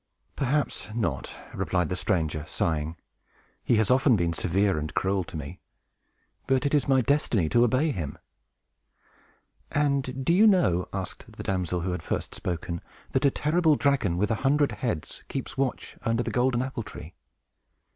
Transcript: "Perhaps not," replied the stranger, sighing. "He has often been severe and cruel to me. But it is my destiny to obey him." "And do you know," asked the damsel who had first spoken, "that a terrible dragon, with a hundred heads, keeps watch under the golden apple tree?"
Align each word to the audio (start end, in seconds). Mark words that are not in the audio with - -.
"Perhaps 0.35 0.89
not," 0.95 1.35
replied 1.53 1.89
the 1.89 1.95
stranger, 1.95 2.43
sighing. 2.47 2.95
"He 3.63 3.75
has 3.75 3.91
often 3.91 4.15
been 4.15 4.33
severe 4.33 4.79
and 4.79 4.91
cruel 4.95 5.23
to 5.25 5.37
me. 5.37 5.59
But 6.47 6.65
it 6.65 6.73
is 6.73 6.87
my 6.87 7.01
destiny 7.01 7.47
to 7.49 7.63
obey 7.63 7.91
him." 7.91 8.17
"And 9.69 10.25
do 10.25 10.33
you 10.33 10.47
know," 10.47 10.87
asked 10.91 11.31
the 11.33 11.43
damsel 11.43 11.81
who 11.81 11.91
had 11.91 12.01
first 12.01 12.33
spoken, 12.33 12.81
"that 13.11 13.25
a 13.25 13.29
terrible 13.29 13.75
dragon, 13.75 14.17
with 14.17 14.31
a 14.31 14.35
hundred 14.41 14.71
heads, 14.71 15.21
keeps 15.27 15.55
watch 15.55 15.95
under 16.01 16.23
the 16.23 16.31
golden 16.31 16.63
apple 16.63 16.81
tree?" 16.81 17.13